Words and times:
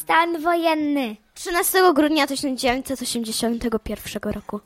Stan 0.00 0.42
wojenny. 0.42 1.16
13 1.34 1.78
grudnia 1.94 2.26
1981 2.26 4.32
roku. 4.32 4.60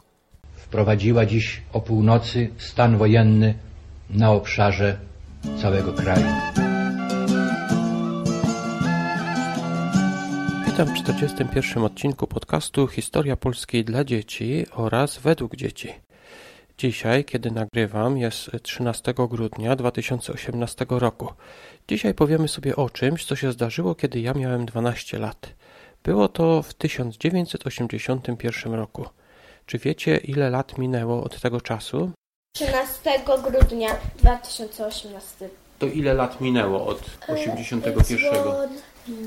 Wprowadziła 0.57 1.27
dziś 1.27 1.63
o 1.73 1.81
północy 1.81 2.51
stan 2.59 2.99
wojenny 2.99 3.55
na 4.11 4.33
obszarze 4.33 4.97
całego 5.63 5.93
kraju. 5.93 6.27
Witam 10.67 10.87
w 10.87 10.95
41. 10.95 11.85
odcinku 11.85 12.27
podcastu 12.27 12.87
Historia 12.87 13.37
Polskiej 13.37 13.85
dla 13.85 14.05
dzieci 14.05 14.67
oraz 14.73 15.19
według 15.19 15.57
dzieci. 15.57 15.89
Dzisiaj, 16.81 17.25
kiedy 17.25 17.51
nagrywam, 17.51 18.19
jest 18.19 18.51
13 18.63 19.15
grudnia 19.31 19.77
2018 19.77 20.87
roku. 20.91 21.29
Dzisiaj 21.89 22.15
powiemy 22.15 22.49
sobie 22.49 22.77
o 22.77 22.91
czymś, 22.91 23.25
co 23.25 23.37
się 23.37 23.53
zdarzyło, 23.53 23.95
kiedy 23.95 24.21
ja 24.21 24.35
miałem 24.35 24.67
12 24.67 25.19
lat. 25.19 25.49
Było 26.03 26.29
to 26.29 26.63
w 26.63 26.75
1981 26.75 28.75
roku. 28.75 29.07
Czy 29.67 29.79
wiecie, 29.79 30.17
ile 30.17 30.51
lat 30.51 30.79
minęło 30.79 31.25
od 31.25 31.41
tego 31.41 31.61
czasu? 31.61 32.11
13 32.57 33.11
grudnia 33.51 33.89
2018. 34.17 35.49
To 35.79 35.87
ile 35.87 36.15
lat 36.15 36.41
minęło 36.41 36.87
od 36.87 37.01
81? 37.29 38.35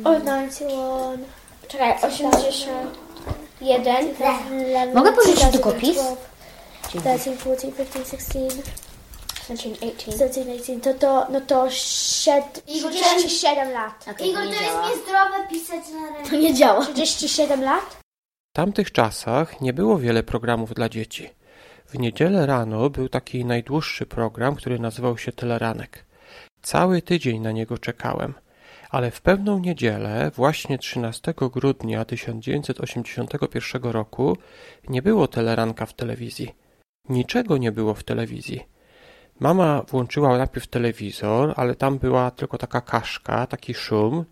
O, 0.04 0.16
91. 0.16 1.26
Czekaj, 1.68 1.94
81. 2.04 4.94
Mogę 4.94 5.12
pożyczyć 5.12 5.52
długopis? 5.52 6.00
13, 6.94 7.38
14, 7.38 7.72
15, 7.72 8.18
16, 8.18 8.64
18. 9.50 10.12
17, 10.12 10.42
18. 10.42 10.80
To 10.80 10.94
to, 10.94 11.28
no 11.32 11.42
to 11.42 11.70
7, 11.70 12.44
37 12.66 13.72
lat. 13.72 14.06
Igor, 14.26 14.44
to 14.44 14.50
jest 14.50 14.78
niezdrowe 14.90 15.48
pisać 15.50 15.90
na 15.94 16.18
ręce. 16.18 16.30
To 16.30 16.36
nie 16.36 16.54
działa. 16.54 16.86
37 16.86 17.64
lat? 17.64 17.98
W 18.54 18.56
tamtych 18.56 18.92
czasach 18.92 19.62
nie 19.62 19.74
było 19.74 19.98
wiele 19.98 20.24
programów 20.24 20.74
dla 20.74 20.90
dzieci. 20.90 21.30
W 21.88 22.00
niedzielę 22.00 22.46
rano 22.46 22.90
był 22.90 23.10
taki 23.10 23.46
najdłuższy 23.46 24.06
program, 24.06 24.56
który 24.56 24.80
nazywał 24.80 25.18
się 25.18 25.32
Teleranek. 25.32 26.06
Cały 26.62 27.02
tydzień 27.02 27.42
na 27.42 27.52
niego 27.52 27.78
czekałem, 27.78 28.34
ale 28.90 29.12
w 29.12 29.22
pewną 29.22 29.60
niedzielę, 29.60 30.32
właśnie 30.36 30.78
13 30.78 31.34
grudnia 31.38 32.06
1981 32.06 33.84
roku, 33.84 34.38
nie 34.90 35.02
było 35.02 35.28
teleranka 35.28 35.86
w 35.86 35.94
telewizji. 35.94 36.63
Niczego 37.10 37.58
nie 37.58 37.72
było 37.72 37.94
w 37.94 38.04
telewizji. 38.04 38.62
Mama 39.40 39.82
włączyła 39.82 40.38
najpierw 40.38 40.68
telewizor, 40.68 41.54
ale 41.56 41.76
tam 41.76 41.98
była 42.00 42.32
tylko 42.32 42.58
taka 42.58 42.82
kaszka, 42.82 43.48
taki 43.48 43.74
szum. 43.74 44.26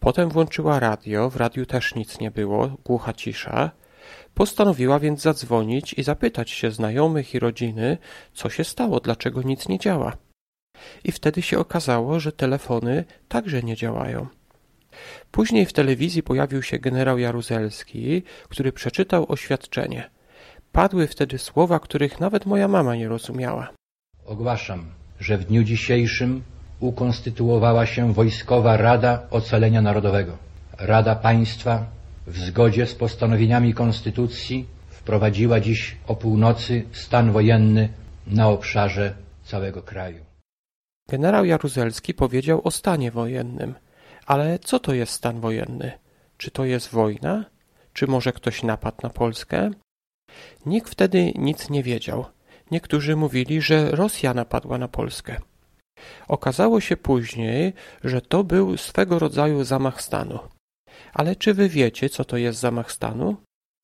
Potem 0.00 0.28
włączyła 0.28 0.80
radio, 0.80 1.30
w 1.30 1.36
radiu 1.36 1.66
też 1.66 1.94
nic 1.94 2.20
nie 2.20 2.30
było, 2.30 2.76
głucha 2.84 3.12
cisza. 3.12 3.70
Postanowiła 4.34 4.98
więc 4.98 5.22
zadzwonić 5.22 5.92
i 5.92 6.02
zapytać 6.02 6.50
się 6.50 6.70
znajomych 6.70 7.34
i 7.34 7.38
rodziny, 7.38 7.98
co 8.32 8.50
się 8.50 8.64
stało, 8.64 9.00
dlaczego 9.00 9.42
nic 9.42 9.68
nie 9.68 9.78
działa. 9.78 10.16
I 11.04 11.12
wtedy 11.12 11.42
się 11.42 11.58
okazało, 11.58 12.20
że 12.20 12.32
telefony 12.32 13.04
także 13.28 13.62
nie 13.62 13.76
działają. 13.76 14.26
Później 15.30 15.66
w 15.66 15.72
telewizji 15.72 16.22
pojawił 16.22 16.62
się 16.62 16.78
generał 16.78 17.18
Jaruzelski, 17.18 18.22
który 18.48 18.72
przeczytał 18.72 19.26
oświadczenie. 19.28 20.15
Padły 20.76 21.06
wtedy 21.06 21.38
słowa, 21.38 21.80
których 21.80 22.20
nawet 22.20 22.46
moja 22.46 22.68
mama 22.68 22.96
nie 22.96 23.08
rozumiała. 23.08 23.68
Ogłaszam, 24.26 24.86
że 25.20 25.38
w 25.38 25.44
dniu 25.44 25.64
dzisiejszym 25.64 26.42
ukonstytuowała 26.80 27.86
się 27.86 28.12
Wojskowa 28.12 28.76
Rada 28.76 29.26
Ocalenia 29.30 29.82
Narodowego. 29.82 30.36
Rada 30.78 31.14
Państwa 31.14 31.86
w 32.26 32.38
zgodzie 32.38 32.86
z 32.86 32.94
postanowieniami 32.94 33.74
Konstytucji 33.74 34.66
wprowadziła 34.88 35.60
dziś 35.60 35.96
o 36.06 36.16
północy 36.16 36.84
stan 36.92 37.32
wojenny 37.32 37.88
na 38.26 38.48
obszarze 38.48 39.14
całego 39.44 39.82
kraju. 39.82 40.24
Generał 41.08 41.44
Jaruzelski 41.44 42.14
powiedział 42.14 42.60
o 42.64 42.70
stanie 42.70 43.10
wojennym. 43.10 43.74
Ale 44.26 44.58
co 44.58 44.78
to 44.78 44.94
jest 44.94 45.12
stan 45.12 45.40
wojenny? 45.40 45.92
Czy 46.36 46.50
to 46.50 46.64
jest 46.64 46.88
wojna? 46.90 47.44
Czy 47.92 48.06
może 48.06 48.32
ktoś 48.32 48.62
napadł 48.62 48.96
na 49.02 49.10
Polskę? 49.10 49.70
Nikt 50.66 50.90
wtedy 50.90 51.32
nic 51.34 51.70
nie 51.70 51.82
wiedział. 51.82 52.24
Niektórzy 52.70 53.16
mówili, 53.16 53.60
że 53.60 53.90
Rosja 53.90 54.34
napadła 54.34 54.78
na 54.78 54.88
Polskę. 54.88 55.36
Okazało 56.28 56.80
się 56.80 56.96
później, 56.96 57.72
że 58.04 58.20
to 58.20 58.44
był 58.44 58.76
swego 58.76 59.18
rodzaju 59.18 59.64
zamach 59.64 60.02
stanu. 60.02 60.38
Ale 61.14 61.36
czy 61.36 61.54
wy 61.54 61.68
wiecie, 61.68 62.08
co 62.08 62.24
to 62.24 62.36
jest 62.36 62.58
zamach 62.60 62.92
stanu? 62.92 63.36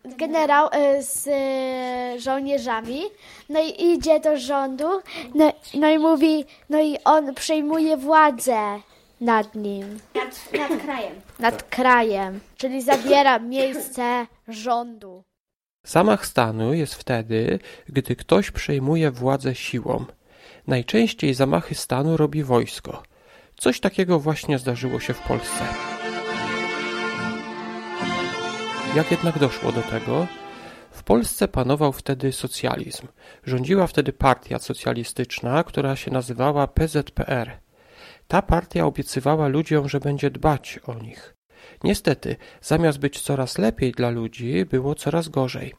Generał 0.05 0.67
y, 0.67 1.03
z 1.03 1.27
y, 1.27 2.21
żołnierzami, 2.21 3.03
no 3.49 3.61
i 3.61 3.85
idzie 3.93 4.21
do 4.21 4.37
rządu, 4.37 4.89
no, 5.35 5.53
no 5.75 5.91
i 5.91 5.99
mówi, 5.99 6.45
no 6.71 6.81
i 6.83 6.99
on 7.05 7.35
przejmuje 7.35 7.97
władzę 7.97 8.81
nad 9.21 9.55
nim, 9.55 9.99
Nad, 10.15 10.53
nad 10.71 10.83
krajem. 10.83 11.13
nad 11.39 11.63
krajem, 11.63 12.41
czyli 12.57 12.83
zabiera 12.83 13.39
miejsce 13.39 14.27
rządu. 14.49 15.23
Zamach 15.87 16.27
stanu 16.27 16.75
jest 16.75 16.95
wtedy, 16.95 17.59
gdy 17.89 18.17
ktoś 18.17 18.51
przejmuje 18.51 19.11
władzę 19.11 19.55
siłą. 19.55 20.05
Najczęściej 20.67 21.35
zamachy 21.35 21.75
stanu 21.75 22.17
robi 22.17 22.43
wojsko. 22.43 23.03
Coś 23.57 23.81
takiego 23.81 24.21
właśnie 24.21 24.59
zdarzyło 24.59 25.01
się 25.01 25.15
w 25.15 25.21
Polsce. 25.21 25.65
Jak 28.97 29.11
jednak 29.11 29.39
doszło 29.39 29.73
do 29.73 29.83
tego? 29.83 30.27
W 30.91 31.03
Polsce 31.03 31.49
panował 31.49 31.93
wtedy 31.93 32.33
socjalizm. 32.33 33.07
Rządziła 33.45 33.87
wtedy 33.87 34.13
partia 34.13 34.59
socjalistyczna, 34.59 35.65
która 35.65 35.97
się 35.97 36.11
nazywała 36.11 36.67
PZPR. 36.67 37.59
Ta 38.29 38.43
partia 38.43 38.87
obiecywała 38.87 39.49
ludziom, 39.49 39.89
że 39.89 40.01
będzie 40.01 40.31
dbać 40.31 40.81
o 40.87 40.95
nich. 40.95 41.35
Niestety, 41.85 42.37
zamiast 42.63 42.99
być 42.99 43.21
coraz 43.21 43.59
lepiej 43.59 43.93
dla 43.93 44.11
ludzi, 44.11 44.65
było 44.65 44.95
coraz 44.95 45.29
gorzej. 45.29 45.75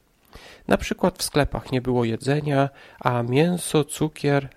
Na 0.68 0.78
przykład 0.78 1.20
w 1.20 1.24
sklepach 1.24 1.72
nie 1.72 1.82
było 1.82 2.06
jedzenia, 2.06 2.70
a 3.00 3.24
mięso, 3.24 3.84
cukier, 3.84 4.50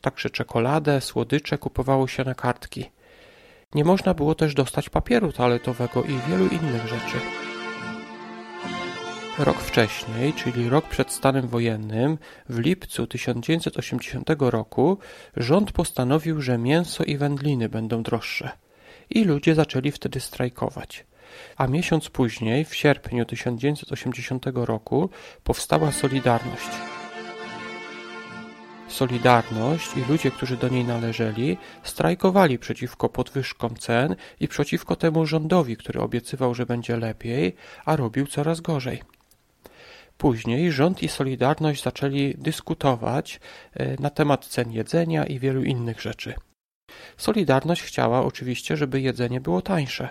także 0.00 0.30
czekoladę, 0.30 1.00
słodycze 1.00 1.58
kupowało 1.58 2.08
się 2.08 2.24
na 2.24 2.34
kartki. 2.34 2.90
Nie 3.74 3.84
można 3.84 4.14
było 4.14 4.34
też 4.34 4.54
dostać 4.54 4.90
papieru 4.90 5.32
toaletowego 5.32 6.02
i 6.02 6.30
wielu 6.30 6.48
innych 6.48 6.86
rzeczy. 6.86 7.18
Rok 9.38 9.58
wcześniej, 9.58 10.32
czyli 10.32 10.68
rok 10.68 10.88
przed 10.88 11.12
stanem 11.12 11.48
wojennym, 11.48 12.18
w 12.48 12.58
lipcu 12.58 13.06
1980 13.06 14.30
roku, 14.38 14.98
rząd 15.36 15.72
postanowił, 15.72 16.40
że 16.40 16.58
mięso 16.58 17.04
i 17.04 17.16
wędliny 17.16 17.68
będą 17.68 18.02
droższe. 18.02 18.50
I 19.14 19.24
ludzie 19.24 19.54
zaczęli 19.54 19.90
wtedy 19.90 20.20
strajkować. 20.20 21.06
A 21.56 21.66
miesiąc 21.66 22.08
później, 22.08 22.64
w 22.64 22.74
sierpniu 22.74 23.24
1980 23.24 24.46
roku, 24.54 25.10
powstała 25.44 25.92
Solidarność. 25.92 26.70
Solidarność 28.88 29.96
i 29.96 30.10
ludzie, 30.10 30.30
którzy 30.30 30.56
do 30.56 30.68
niej 30.68 30.84
należeli, 30.84 31.56
strajkowali 31.82 32.58
przeciwko 32.58 33.08
podwyżkom 33.08 33.76
cen 33.76 34.16
i 34.40 34.48
przeciwko 34.48 34.96
temu 34.96 35.26
rządowi, 35.26 35.76
który 35.76 36.00
obiecywał, 36.00 36.54
że 36.54 36.66
będzie 36.66 36.96
lepiej, 36.96 37.54
a 37.84 37.96
robił 37.96 38.26
coraz 38.26 38.60
gorzej. 38.60 39.02
Później 40.18 40.72
rząd 40.72 41.02
i 41.02 41.08
Solidarność 41.08 41.82
zaczęli 41.82 42.34
dyskutować 42.38 43.40
na 43.98 44.10
temat 44.10 44.46
cen 44.46 44.72
jedzenia 44.72 45.24
i 45.24 45.38
wielu 45.38 45.64
innych 45.64 46.00
rzeczy. 46.00 46.34
Solidarność 47.16 47.82
chciała 47.82 48.22
oczywiście, 48.24 48.76
żeby 48.76 49.00
jedzenie 49.00 49.40
było 49.40 49.62
tańsze, 49.62 50.08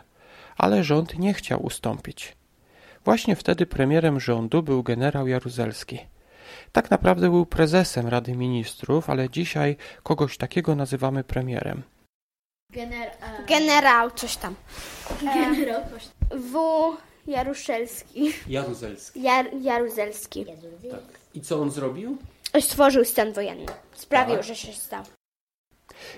ale 0.57 0.83
rząd 0.83 1.19
nie 1.19 1.33
chciał 1.33 1.65
ustąpić. 1.65 2.35
Właśnie 3.05 3.35
wtedy 3.35 3.65
premierem 3.65 4.19
rządu 4.19 4.63
był 4.63 4.83
generał 4.83 5.27
Jaruzelski. 5.27 5.99
Tak 6.71 6.91
naprawdę 6.91 7.29
był 7.29 7.45
prezesem 7.45 8.07
Rady 8.07 8.35
Ministrów, 8.35 9.09
ale 9.09 9.29
dzisiaj 9.29 9.77
kogoś 10.03 10.37
takiego 10.37 10.75
nazywamy 10.75 11.23
premierem. 11.23 11.83
Generał, 13.47 14.11
coś 14.11 14.37
tam. 14.37 14.55
Generał. 15.21 15.81
W. 16.31 16.57
Jaruszelski. 17.27 18.33
Jaruzelski. 18.47 19.21
Jar, 19.21 19.45
Jaruzelski. 19.61 20.45
I 21.33 21.41
co 21.41 21.61
on 21.61 21.71
zrobił? 21.71 22.17
Stworzył 22.59 23.05
stan 23.05 23.33
wojenny. 23.33 23.65
Sprawił, 23.93 24.35
Tak. 24.35 24.43
że 24.43 24.55
się 24.55 24.73
stał. 24.73 25.03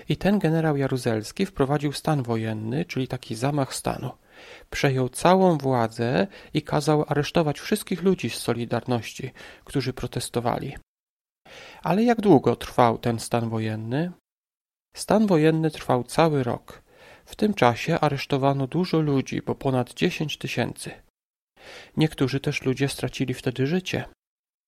I 0.08 0.16
ten 0.16 0.38
generał 0.38 0.76
Jaruzelski 0.76 1.46
wprowadził 1.46 1.92
stan 1.92 2.22
wojenny, 2.22 2.84
czyli 2.84 3.08
taki 3.08 3.34
zamach 3.34 3.74
stanu. 3.74 4.10
Przejął 4.70 5.08
całą 5.08 5.58
władzę 5.58 6.26
i 6.54 6.62
kazał 6.62 7.04
aresztować 7.08 7.60
wszystkich 7.60 8.02
ludzi 8.02 8.30
z 8.30 8.38
Solidarności, 8.38 9.32
którzy 9.64 9.92
protestowali. 9.92 10.76
Ale 11.82 12.02
jak 12.02 12.20
długo 12.20 12.56
trwał 12.56 12.98
ten 12.98 13.20
stan 13.20 13.48
wojenny? 13.48 14.12
Stan 14.96 15.26
wojenny 15.26 15.70
trwał 15.70 16.04
cały 16.04 16.44
rok. 16.44 16.82
W 17.24 17.36
tym 17.36 17.54
czasie 17.54 18.00
aresztowano 18.00 18.66
dużo 18.66 19.00
ludzi, 19.00 19.42
bo 19.46 19.54
ponad 19.54 19.94
10 19.94 20.38
tysięcy. 20.38 20.90
Niektórzy 21.96 22.40
też 22.40 22.62
ludzie 22.62 22.88
stracili 22.88 23.34
wtedy 23.34 23.66
życie. 23.66 24.04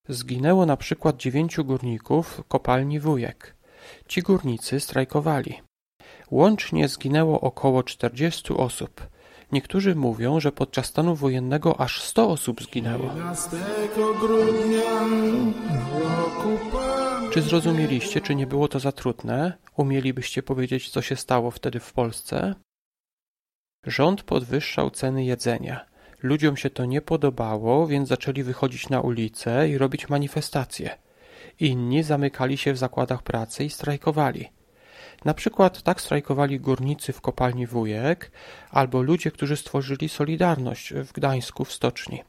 Zginęło 0.08 0.66
na 0.66 0.76
przykład 0.76 1.16
dziewięciu 1.16 1.64
górników 1.64 2.42
kopalni 2.48 3.00
Wujek. 3.00 3.55
Ci 4.08 4.22
górnicy 4.22 4.80
strajkowali. 4.80 5.62
Łącznie 6.30 6.88
zginęło 6.88 7.40
około 7.40 7.82
40 7.82 8.52
osób. 8.54 9.06
Niektórzy 9.52 9.94
mówią, 9.94 10.40
że 10.40 10.52
podczas 10.52 10.86
stanu 10.86 11.14
wojennego 11.14 11.80
aż 11.80 12.02
100 12.02 12.30
osób 12.30 12.62
zginęło. 12.62 13.04
11 13.04 13.50
grudnia 14.20 15.04
w 15.90 16.02
roku 16.02 16.58
Pan. 16.72 17.30
Czy 17.30 17.42
zrozumieliście, 17.42 18.20
czy 18.20 18.34
nie 18.34 18.46
było 18.46 18.68
to 18.68 18.80
za 18.80 18.92
trudne? 18.92 19.52
Umielibyście 19.76 20.42
powiedzieć, 20.42 20.90
co 20.90 21.02
się 21.02 21.16
stało 21.16 21.50
wtedy 21.50 21.80
w 21.80 21.92
Polsce? 21.92 22.54
Rząd 23.86 24.22
podwyższał 24.22 24.90
ceny 24.90 25.24
jedzenia. 25.24 25.86
Ludziom 26.22 26.56
się 26.56 26.70
to 26.70 26.84
nie 26.84 27.00
podobało, 27.00 27.86
więc 27.86 28.08
zaczęli 28.08 28.42
wychodzić 28.42 28.88
na 28.88 29.00
ulice 29.00 29.68
i 29.68 29.78
robić 29.78 30.08
manifestacje. 30.08 30.98
Inni 31.60 32.02
zamykali 32.02 32.56
się 32.56 32.72
w 32.72 32.78
zakładach 32.78 33.22
pracy 33.22 33.64
i 33.64 33.70
strajkowali. 33.70 34.48
Na 35.24 35.34
przykład 35.34 35.82
tak 35.82 36.00
strajkowali 36.00 36.60
górnicy 36.60 37.12
w 37.12 37.20
kopalni 37.20 37.66
Wujek 37.66 38.30
albo 38.70 39.02
ludzie, 39.02 39.30
którzy 39.30 39.56
stworzyli 39.56 40.08
Solidarność 40.08 40.94
w 40.94 41.12
Gdańsku 41.12 41.64
w 41.64 41.72
stoczni. 41.72 42.22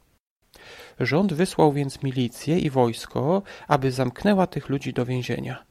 Rząd 0.99 1.33
wysłał 1.33 1.73
więc 1.73 2.03
milicję 2.03 2.59
i 2.59 2.69
wojsko, 2.69 3.41
aby 3.67 3.91
zamknęła 3.91 4.47
tych 4.47 4.69
ludzi 4.69 4.93
do 4.93 5.05
więzienia. 5.05 5.65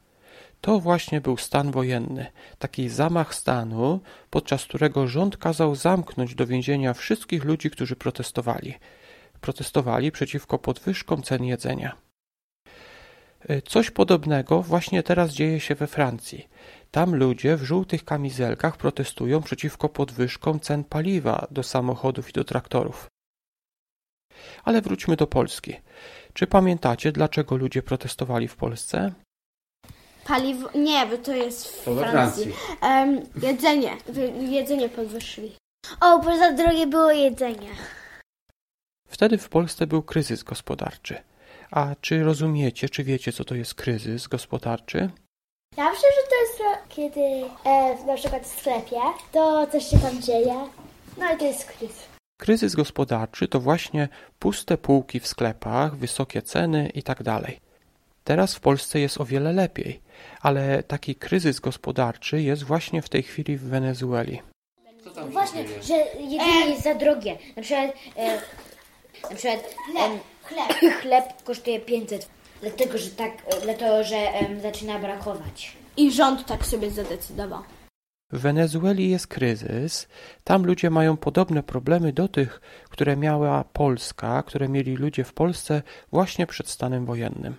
To 0.60 0.80
właśnie 0.80 1.20
był 1.20 1.36
stan 1.36 1.70
wojenny, 1.70 2.26
taki 2.58 2.88
zamach 2.88 3.34
stanu, 3.34 4.00
podczas 4.30 4.64
którego 4.64 5.08
rząd 5.08 5.36
kazał 5.36 5.74
zamknąć 5.74 6.34
do 6.34 6.46
więzienia 6.46 6.94
wszystkich 6.94 7.44
ludzi, 7.44 7.70
którzy 7.70 7.96
protestowali. 7.96 8.74
Protestowali 9.40 10.12
przeciwko 10.12 10.58
podwyżkom 10.58 11.22
cen 11.22 11.44
jedzenia. 11.44 12.05
E, 13.48 13.62
Coś 13.62 13.90
podobnego 13.90 14.62
właśnie 14.62 15.02
teraz 15.02 15.30
dzieje 15.30 15.60
się 15.60 15.74
we 15.74 15.86
Francji. 15.86 16.48
Tam 16.90 17.14
ludzie 17.14 17.56
w 17.56 17.62
żółtych 17.62 18.04
kamizelkach 18.04 18.76
protestują 18.76 19.42
przeciwko 19.42 19.88
podwyżkom 19.88 20.60
cen 20.60 20.84
paliwa 20.84 21.46
do 21.50 21.62
samochodów 21.62 22.30
i 22.30 22.32
do 22.32 22.44
traktorów. 22.44 23.06
Ale 24.64 24.82
wróćmy 24.82 25.16
do 25.16 25.26
Polski. 25.26 25.76
Czy 26.32 26.46
pamiętacie, 26.46 27.12
dlaczego 27.12 27.56
ludzie 27.56 27.82
protestowali 27.82 28.48
w 28.48 28.56
Polsce? 28.56 29.12
Paliwo. 30.26 30.68
Nie, 30.74 31.06
bo 31.06 31.18
to 31.18 31.32
jest 31.32 31.66
w 31.68 31.84
To 31.84 31.94
Francji. 31.94 32.52
Francji. 32.52 32.52
Em, 32.80 33.22
jedzenie. 33.42 33.96
Jedzenie 34.40 34.88
podwyższyli. 34.88 35.56
O, 36.00 36.18
bo 36.18 36.36
za 36.36 36.52
drogie 36.52 36.86
było 36.86 37.10
jedzenie. 37.10 37.70
Wtedy 39.08 39.38
w 39.38 39.48
Polsce 39.48 39.86
był 39.86 40.02
kryzys 40.02 40.42
gospodarczy. 40.42 41.16
A 41.70 41.94
czy 42.00 42.24
rozumiecie, 42.24 42.88
czy 42.88 43.04
wiecie, 43.04 43.32
co 43.32 43.44
to 43.44 43.54
jest 43.54 43.74
kryzys 43.74 44.28
gospodarczy? 44.28 45.10
Ja 45.76 45.90
myślę, 45.90 46.08
że 46.16 46.30
to 46.30 46.36
jest 46.40 46.56
kiedy 46.88 47.20
e, 47.64 48.04
na 48.06 48.14
przykład 48.14 48.42
w 48.42 48.60
sklepie 48.60 48.96
to 49.32 49.66
coś 49.72 49.86
się 49.90 49.98
tam 49.98 50.22
dzieje. 50.22 50.54
No 51.18 51.34
i 51.34 51.38
to 51.38 51.44
jest 51.44 51.64
kryzys. 51.64 52.06
Kryzys 52.38 52.74
gospodarczy 52.74 53.48
to 53.48 53.60
właśnie 53.60 54.08
puste 54.38 54.78
półki 54.78 55.20
w 55.20 55.26
sklepach, 55.26 55.96
wysokie 55.96 56.42
ceny 56.42 56.90
itd. 56.94 57.40
Teraz 58.24 58.54
w 58.54 58.60
Polsce 58.60 59.00
jest 59.00 59.20
o 59.20 59.24
wiele 59.24 59.52
lepiej, 59.52 60.00
ale 60.40 60.82
taki 60.82 61.14
kryzys 61.14 61.60
gospodarczy 61.60 62.42
jest 62.42 62.62
właśnie 62.62 63.02
w 63.02 63.08
tej 63.08 63.22
chwili 63.22 63.56
w 63.56 63.62
Wenezueli. 63.62 64.42
Właśnie, 65.30 65.64
że 65.82 65.94
jedzenie 66.20 66.66
jest 66.66 66.82
za 66.82 66.94
drogie. 66.94 67.38
Na 67.56 67.62
przykład, 67.62 67.90
e, 68.16 68.40
na 69.30 69.36
przykład 69.36 69.74
em, 69.98 70.18
Chleb. 70.48 70.92
chleb 71.02 71.42
kosztuje 71.44 71.80
500, 71.80 72.28
dlatego 72.60 72.98
że 72.98 73.10
tak, 73.10 73.32
e, 73.46 73.60
dlatego 73.60 74.04
że 74.04 74.16
em, 74.16 74.60
zaczyna 74.60 74.98
brakować. 74.98 75.76
I 75.96 76.12
rząd 76.12 76.46
tak 76.46 76.66
sobie 76.66 76.90
zadecydował. 76.90 77.62
W 78.32 78.40
Wenezueli 78.40 79.10
jest 79.10 79.26
kryzys, 79.26 80.08
tam 80.44 80.66
ludzie 80.66 80.90
mają 80.90 81.16
podobne 81.16 81.62
problemy 81.62 82.12
do 82.12 82.28
tych, 82.28 82.60
które 82.90 83.16
miała 83.16 83.64
Polska, 83.64 84.42
które 84.42 84.68
mieli 84.68 84.96
ludzie 84.96 85.24
w 85.24 85.32
Polsce 85.32 85.82
właśnie 86.12 86.46
przed 86.46 86.68
stanem 86.68 87.06
wojennym. 87.06 87.56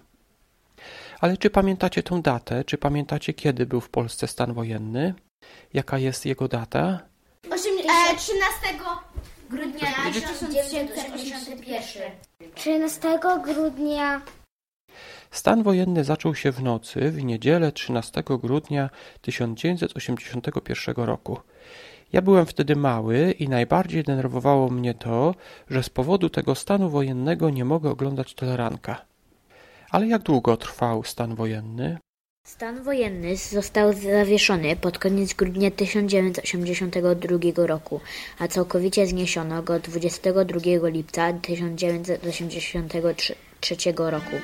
Ale 1.20 1.38
czy 1.38 1.50
pamiętacie 1.50 2.04
tą 2.04 2.22
datę? 2.22 2.64
Czy 2.64 2.78
pamiętacie, 2.78 3.34
kiedy 3.34 3.66
był 3.66 3.82
w 3.82 3.90
Polsce 3.90 4.28
stan 4.28 4.54
wojenny? 4.54 5.14
Jaka 5.74 5.98
jest 5.98 6.26
jego 6.26 6.48
data? 6.48 7.00
Osiem, 7.52 7.74
e, 7.80 8.16
13 8.18 8.78
Grudnia 9.50 9.88
1981. 10.14 12.12
13 12.58 13.20
grudnia 13.44 14.22
Stan 15.32 15.64
wojenny 15.64 16.04
zaczął 16.04 16.36
się 16.36 16.52
w 16.52 16.64
nocy 16.64 17.12
w 17.12 17.24
niedzielę 17.24 17.72
13 17.72 18.24
grudnia 18.28 18.90
1981 19.22 20.96
roku. 20.96 21.40
Ja 22.14 22.22
byłem 22.22 22.46
wtedy 22.46 22.76
mały 22.76 23.32
i 23.32 23.50
najbardziej 23.50 24.04
denerwowało 24.04 24.70
mnie 24.70 24.94
to, 24.94 25.36
że 25.70 25.84
z 25.84 25.90
powodu 25.90 26.30
tego 26.30 26.56
stanu 26.56 26.90
wojennego 26.90 27.50
nie 27.50 27.66
mogę 27.66 27.90
oglądać 27.90 28.34
teleranka. 28.34 29.06
Ale 29.90 30.08
jak 30.08 30.22
długo 30.22 30.58
trwał 30.58 31.04
stan 31.04 31.36
wojenny? 31.36 31.98
Stan 32.48 32.84
wojenny 32.84 33.38
został 33.38 33.94
zawieszony 33.94 34.76
pod 34.76 35.00
koniec 35.00 35.34
grudnia 35.34 35.72
1982 35.72 37.68
roku, 37.68 38.02
a 38.40 38.48
całkowicie 38.48 39.08
zniesiono 39.08 39.64
go 39.64 39.80
22 39.80 40.60
lipca 40.84 41.34
1983 41.34 43.76
roku. 43.98 44.36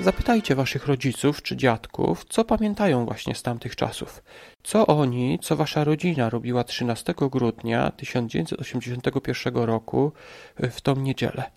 Zapytajcie 0.00 0.54
waszych 0.54 0.86
rodziców 0.86 1.42
czy 1.42 1.56
dziadków, 1.56 2.24
co 2.28 2.44
pamiętają 2.44 3.04
właśnie 3.04 3.34
z 3.34 3.42
tamtych 3.42 3.76
czasów. 3.76 4.22
Co 4.62 4.86
oni, 4.86 5.38
co 5.42 5.56
wasza 5.56 5.84
rodzina 5.84 6.30
robiła 6.30 6.64
13 6.64 7.14
grudnia 7.18 7.90
1981 7.90 9.56
roku 9.56 10.12
w 10.56 10.80
tą 10.80 10.96
niedzielę. 10.96 11.50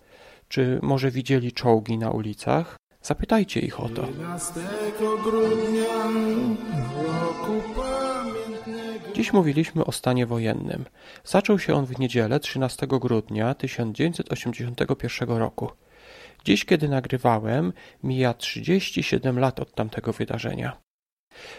Czy 0.48 0.78
może 0.82 1.10
widzieli 1.10 1.52
czołgi 1.52 1.98
na 1.98 2.10
ulicach? 2.10 2.78
Zapytajcie 3.08 3.60
ich 3.60 3.80
o 3.80 3.88
to. 3.88 4.06
11 4.06 4.52
grudnia 4.98 6.08
w 6.88 7.22
roku 7.22 7.62
pamiętnego. 7.76 9.12
Dziś 9.14 9.32
mówiliśmy 9.32 9.84
o 9.84 9.92
stanie 9.92 10.26
wojennym. 10.26 10.84
Zaczął 11.24 11.58
się 11.58 11.74
on 11.74 11.86
w 11.86 11.98
niedzielę 11.98 12.40
13 12.40 12.86
grudnia 12.86 13.54
1981 13.54 15.28
roku. 15.28 15.70
Dziś, 16.44 16.64
kiedy 16.64 16.88
nagrywałem, 16.88 17.72
mija 18.02 18.34
37 18.34 19.38
lat 19.38 19.60
od 19.60 19.74
tamtego 19.74 20.12
wydarzenia. 20.12 20.76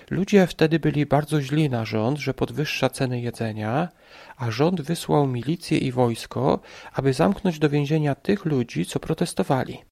Ludzie 0.09 0.47
wtedy 0.47 0.79
byli 0.79 1.05
bardzo 1.05 1.41
źli 1.41 1.69
na 1.69 1.85
rząd, 1.85 2.19
że 2.19 2.33
podwyższa 2.33 2.89
ceny 2.89 3.21
jedzenia, 3.21 3.89
a 4.37 4.51
rząd 4.51 4.81
wysłał 4.81 5.27
milicję 5.27 5.77
i 5.77 5.91
wojsko, 5.91 6.59
aby 6.93 7.13
zamknąć 7.13 7.59
do 7.59 7.69
więzienia 7.69 8.15
tych 8.15 8.45
ludzi, 8.45 8.85
co 8.85 8.99
protestowali. 8.99 9.89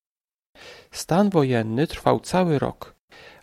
Stan 0.91 1.29
wojenny 1.29 1.87
trwał 1.87 2.19
cały 2.19 2.59
rok. 2.59 2.95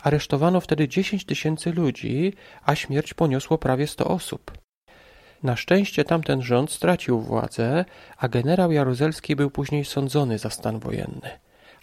Aresztowano 0.03 0.61
wtedy 0.61 0.89
10 0.89 1.25
tysięcy 1.25 1.73
ludzi, 1.73 2.33
a 2.65 2.75
śmierć 2.75 3.15
poniosło 3.15 3.59
prawie 3.59 3.87
100 3.87 4.05
osób. 4.05 4.53
Na 5.43 5.57
szczęście 5.57 6.05
tamten 6.05 6.43
rząd 6.43 6.71
stracił 6.71 7.21
władzę, 7.21 7.85
a 8.17 8.29
generał 8.29 8.73
Jaruzelski 8.73 9.37
był 9.37 9.51
później 9.51 9.85
sądzony 9.85 10.39
za 10.39 10.51
stan 10.51 10.79
wojenny. 10.79 11.31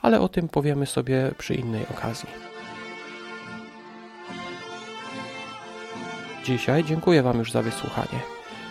Ale 0.02 0.20
o 0.22 0.30
tym 0.30 0.50
powiemy 0.50 0.86
sobie 0.86 1.32
przy 1.38 1.56
innej 1.56 1.88
okazji. 1.92 2.30
Dzisiaj 6.46 6.84
dziękuję 6.84 7.24
Wam 7.24 7.38
już 7.38 7.52
za 7.52 7.62
wysłuchanie. 7.62 8.20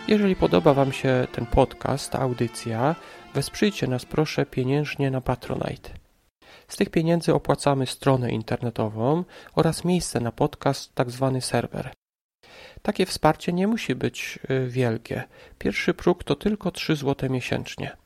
Jeżeli 0.07 0.35
podoba 0.35 0.73
Wam 0.73 0.91
się 0.91 1.27
ten 1.31 1.45
podcast, 1.45 2.11
ta 2.11 2.19
audycja, 2.19 2.95
wesprzyjcie 3.33 3.87
nas 3.87 4.05
proszę 4.05 4.45
pieniężnie 4.45 5.11
na 5.11 5.21
Patronite. 5.21 6.00
Z 6.71 6.75
tych 6.75 6.89
pieniędzy 6.89 7.33
opłacamy 7.33 7.87
stronę 7.87 8.31
internetową 8.31 9.23
oraz 9.55 9.85
miejsce 9.85 10.19
na 10.19 10.31
podcast, 10.31 10.95
tak 10.95 11.11
zwany 11.11 11.41
serwer. 11.41 11.93
Takie 12.81 13.05
wsparcie 13.05 13.53
nie 13.53 13.67
musi 13.67 13.95
być 13.95 14.39
y, 14.49 14.67
wielkie. 14.67 15.23
Pierwszy 15.59 15.93
próg 15.93 16.23
to 16.23 16.35
tylko 16.35 16.71
3 16.71 16.95
zł 16.95 17.29
miesięcznie. 17.29 17.97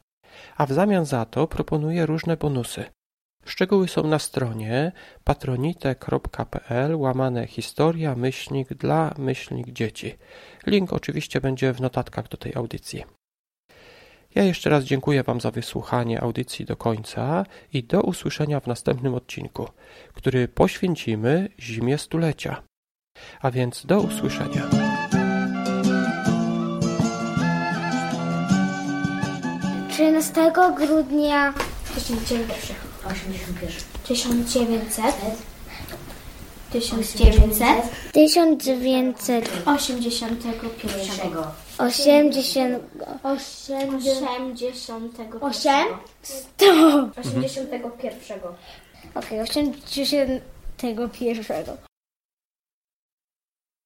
A 0.58 0.66
w 0.66 0.72
zamian 0.72 1.06
za 1.06 1.26
to 1.26 1.48
proponuję 1.48 2.06
różne 2.06 2.38
bonusy. 2.38 2.86
Szczegóły 3.46 3.88
są 3.88 4.04
na 4.04 4.20
stronie 4.20 4.92
patronite.pl 5.24 6.96
łamane 6.96 7.48
historia 7.48 8.16
myślnik 8.16 8.74
dla 8.74 9.14
myślnik 9.18 9.70
dzieci. 9.70 10.16
Link 10.66 10.94
oczywiście 10.94 11.42
będzie 11.42 11.74
w 11.74 11.82
notatkach 11.82 12.28
do 12.28 12.38
tej 12.38 12.56
audycji. 12.56 13.04
Ja 14.36 14.44
jeszcze 14.44 14.70
raz 14.70 14.84
dziękuję 14.84 15.24
Wam 15.24 15.42
za 15.42 15.52
wysłuchanie 15.52 16.22
audycji 16.22 16.66
do 16.66 16.76
końca 16.76 17.46
i 17.74 17.84
do 17.84 18.02
usłyszenia 18.02 18.60
w 18.60 18.68
następnym 18.68 19.14
odcinku, 19.14 19.68
który 20.14 20.48
poświęcimy 20.48 21.50
zimie 21.60 21.98
stulecia. 21.98 22.62
A 23.42 23.52
więc 23.52 23.86
do 23.86 24.02
usłyszenia. 24.02 24.62
Trzynastego 29.90 30.72
grudnia 30.74 31.54
1981 31.96 33.34
1900 34.08 35.55
1900. 36.82 37.84
1900 38.14 39.50
81. 39.66 40.56
80 41.78 42.80
81. 43.24 43.92
8 45.42 45.42
81. 45.42 45.96
Okej, 49.16 49.42
81 49.42 50.42